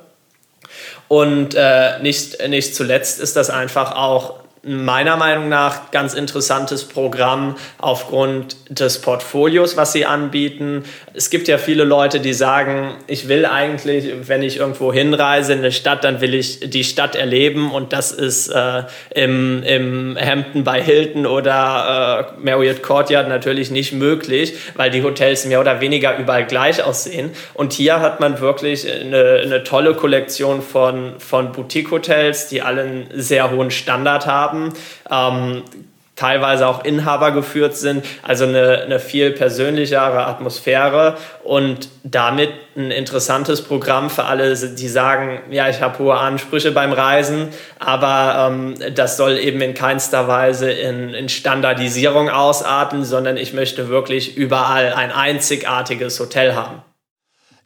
Und 1.07 1.55
äh, 1.55 1.97
nicht, 2.03 2.47
nicht 2.47 2.75
zuletzt 2.75 3.19
ist 3.19 3.35
das 3.35 3.49
einfach 3.49 3.95
auch 3.95 4.35
meiner 4.63 5.15
Meinung 5.15 5.47
nach 5.47 5.91
ganz 5.91 6.13
interessantes 6.13 6.85
Programm 6.85 7.55
aufgrund 7.77 8.57
des 8.69 8.99
Portfolios, 9.01 9.77
was 9.77 9.93
sie 9.93 10.05
anbieten. 10.05 10.83
Es 11.13 11.29
gibt 11.29 11.47
ja 11.47 11.57
viele 11.57 11.85
Leute, 11.85 12.19
die 12.19 12.33
sagen, 12.33 12.95
ich 13.07 13.29
will 13.29 13.45
eigentlich, 13.45 14.27
wenn 14.27 14.43
ich 14.43 14.57
irgendwo 14.57 14.91
hinreise 14.91 15.53
in 15.53 15.59
eine 15.59 15.71
Stadt, 15.71 16.03
dann 16.03 16.19
will 16.19 16.33
ich 16.33 16.59
die 16.69 16.83
Stadt 16.83 17.15
erleben 17.15 17.71
und 17.71 17.93
das 17.93 18.11
ist 18.11 18.49
äh, 18.49 18.83
im, 19.11 19.63
im 19.63 20.17
Hampton 20.19 20.63
bei 20.63 20.81
Hilton 20.81 21.25
oder 21.25 22.35
äh, 22.37 22.45
Marriott 22.45 22.83
Courtyard 22.83 23.29
natürlich 23.29 23.71
nicht 23.71 23.93
möglich, 23.93 24.55
weil 24.75 24.91
die 24.91 25.03
Hotels 25.03 25.45
mehr 25.45 25.61
oder 25.61 25.79
weniger 25.79 26.17
überall 26.17 26.45
gleich 26.45 26.83
aussehen. 26.83 27.31
Und 27.53 27.71
hier 27.71 28.01
hat 28.01 28.19
man 28.19 28.41
wirklich 28.41 28.89
eine, 28.91 29.41
eine 29.41 29.63
tolle 29.63 29.93
Kollektion 29.93 30.61
von, 30.61 31.13
von 31.17 31.53
Boutique-Hotels, 31.53 32.49
die 32.49 32.61
alle 32.61 32.81
einen 32.81 33.07
sehr 33.13 33.51
hohen 33.51 33.71
Standard 33.71 34.27
haben 34.27 34.48
haben, 34.49 34.73
ähm, 35.09 35.63
teilweise 36.19 36.67
auch 36.67 36.83
Inhaber 36.83 37.31
geführt 37.31 37.77
sind, 37.77 38.05
also 38.23 38.43
eine, 38.43 38.81
eine 38.81 38.99
viel 38.99 39.31
persönlichere 39.31 40.25
Atmosphäre 40.27 41.15
und 41.45 41.87
damit 42.03 42.49
ein 42.75 42.91
interessantes 42.91 43.61
Programm 43.61 44.09
für 44.09 44.25
alle, 44.25 44.53
die 44.53 44.87
sagen, 44.89 45.39
ja, 45.49 45.69
ich 45.69 45.81
habe 45.81 45.97
hohe 45.99 46.17
Ansprüche 46.17 46.71
beim 46.71 46.91
Reisen, 46.91 47.47
aber 47.79 48.49
ähm, 48.51 48.75
das 48.93 49.15
soll 49.15 49.37
eben 49.37 49.61
in 49.61 49.73
keinster 49.73 50.27
Weise 50.27 50.69
in, 50.69 51.13
in 51.13 51.29
Standardisierung 51.29 52.29
ausarten, 52.29 53.05
sondern 53.05 53.37
ich 53.37 53.53
möchte 53.53 53.87
wirklich 53.87 54.35
überall 54.35 54.93
ein 54.93 55.13
einzigartiges 55.13 56.19
Hotel 56.19 56.53
haben. 56.53 56.81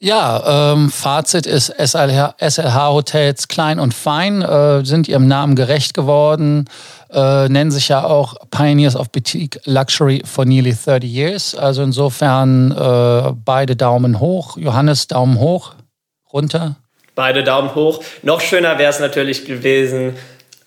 Ja, 0.03 0.73
ähm, 0.73 0.91
Fazit 0.91 1.45
ist, 1.45 1.67
SLH, 1.77 2.35
SLH 2.37 2.89
Hotels 2.89 3.47
klein 3.47 3.79
und 3.79 3.93
fein 3.93 4.41
äh, 4.41 4.83
sind 4.83 5.07
ihrem 5.07 5.29
Namen 5.29 5.55
gerecht 5.55 5.93
geworden, 5.93 6.65
äh, 7.09 7.47
nennen 7.47 7.71
sich 7.71 7.87
ja 7.87 8.03
auch 8.03 8.35
Pioneers 8.51 8.97
of 8.97 9.13
Boutique 9.13 9.61
Luxury 9.63 10.21
for 10.25 10.43
nearly 10.43 10.75
30 10.75 11.09
years. 11.09 11.55
Also 11.55 11.83
insofern 11.83 12.71
äh, 12.71 13.31
beide 13.45 13.77
Daumen 13.77 14.19
hoch. 14.19 14.57
Johannes, 14.57 15.07
Daumen 15.07 15.39
hoch, 15.39 15.71
runter. 16.33 16.75
Beide 17.15 17.45
Daumen 17.45 17.73
hoch. 17.73 18.03
Noch 18.23 18.41
schöner 18.41 18.77
wäre 18.77 18.89
es 18.89 18.99
natürlich 18.99 19.45
gewesen, 19.45 20.17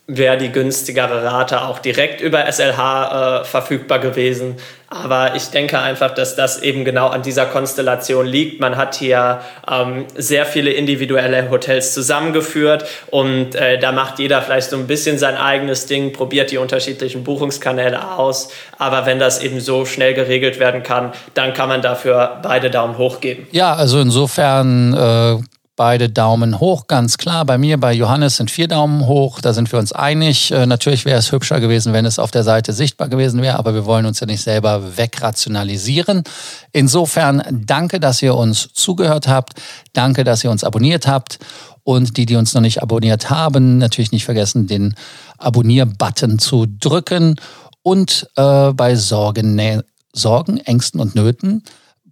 wäre 0.09 0.39
die 0.39 0.53
günstigere 0.53 1.25
Rate 1.25 1.63
auch 1.63 1.81
direkt 1.81 2.21
über 2.21 2.51
SLH 2.51 3.41
äh, 3.41 3.45
verfügbar 3.45 3.99
gewesen. 3.99 4.57
Aber 4.89 5.35
ich 5.35 5.51
denke 5.51 5.81
einfach, 5.81 6.13
dass 6.15 6.37
das 6.37 6.63
eben 6.63 6.85
genau 6.85 7.09
an 7.09 7.23
dieser 7.23 7.47
Konstellation 7.47 8.25
liegt. 8.25 8.61
Man 8.61 8.77
hat 8.77 8.95
hier 8.95 9.41
ähm, 9.69 10.05
sehr 10.15 10.47
viele 10.47 10.71
individuelle 10.71 11.51
Hotels 11.51 11.93
zusammengeführt 11.93 12.85
und 13.11 13.57
äh, 13.57 13.81
da 13.81 13.91
macht 13.91 14.21
jeder 14.21 14.41
vielleicht 14.43 14.71
so 14.71 14.77
ein 14.77 14.87
bisschen 14.87 15.19
sein 15.19 15.37
eigenes 15.37 15.87
Ding, 15.87 16.13
probiert 16.13 16.53
die 16.53 16.59
unterschiedlichen 16.59 17.25
Buchungskanäle 17.25 18.13
aus. 18.13 18.51
Aber 18.79 19.07
wenn 19.07 19.19
das 19.19 19.43
eben 19.43 19.59
so 19.59 19.87
schnell 19.87 20.15
geregelt 20.15 20.61
werden 20.61 20.85
kann, 20.85 21.13
dann 21.35 21.53
kann 21.53 21.69
man 21.69 21.83
dafür 21.83 22.39
beide 22.43 22.71
Daumen 22.71 22.97
hoch 22.97 23.19
geben. 23.19 23.49
Ja, 23.51 23.75
also 23.75 24.01
insofern 24.01 24.95
äh, 24.95 25.56
Beide 25.77 26.09
Daumen 26.09 26.59
hoch, 26.59 26.87
ganz 26.87 27.19
klar. 27.19 27.45
Bei 27.45 27.59
mir, 27.59 27.79
bei 27.79 27.93
Johannes 27.93 28.39
sind 28.39 28.51
vier 28.51 28.67
Daumen 28.67 29.07
hoch. 29.07 29.43
Da 29.43 29.53
sind 29.53 29.71
wir 29.71 29.79
uns 29.79 29.93
einig. 29.93 30.51
Äh, 30.51 30.65
natürlich 30.65 31.05
wäre 31.05 31.19
es 31.19 31.33
hübscher 31.33 31.61
gewesen, 31.61 31.93
wenn 31.93 32.07
es 32.07 32.19
auf 32.19 32.31
der 32.31 32.45
Seite 32.45 32.73
sichtbar 32.73 33.11
gewesen 33.11 33.43
wäre, 33.43 33.59
aber 33.59 33.75
wir 33.75 33.85
wollen 33.85 34.07
uns 34.07 34.19
ja 34.21 34.27
nicht 34.27 34.43
selber 34.43 34.97
wegrationalisieren. 34.97 36.25
Insofern 36.73 37.43
danke, 37.67 38.01
dass 38.01 38.23
ihr 38.23 38.35
uns 38.35 38.71
zugehört 38.73 39.29
habt. 39.29 39.53
Danke, 39.93 40.25
dass 40.25 40.43
ihr 40.43 40.51
uns 40.51 40.65
abonniert 40.65 41.07
habt. 41.07 41.39
Und 41.85 42.17
die, 42.17 42.25
die 42.25 42.37
uns 42.37 42.55
noch 42.55 42.63
nicht 42.63 42.83
abonniert 42.83 43.29
haben, 43.29 43.77
natürlich 43.77 44.13
nicht 44.13 44.25
vergessen, 44.25 44.67
den 44.67 44.95
Abonnier-Button 45.37 46.39
zu 46.39 46.67
drücken. 46.67 47.39
Und 47.83 48.29
äh, 48.37 48.73
bei 48.73 48.97
Sorgen, 48.97 49.83
Sorgen, 50.15 50.57
Ängsten 50.57 51.01
und 51.01 51.15
Nöten 51.15 51.63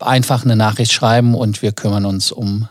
einfach 0.00 0.44
eine 0.44 0.54
Nachricht 0.54 0.92
schreiben 0.92 1.34
und 1.34 1.62
wir 1.62 1.72
kümmern 1.72 2.04
uns 2.04 2.30
um 2.30 2.68